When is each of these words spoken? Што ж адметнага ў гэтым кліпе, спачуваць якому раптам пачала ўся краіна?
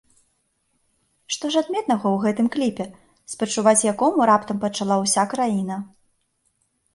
Што 1.33 1.45
ж 1.55 1.61
адметнага 1.65 2.05
ў 2.11 2.17
гэтым 2.23 2.47
кліпе, 2.55 2.85
спачуваць 3.33 3.75
якому 3.93 4.27
раптам 4.31 4.57
пачала 4.65 4.95
ўся 5.05 5.23
краіна? 5.35 5.77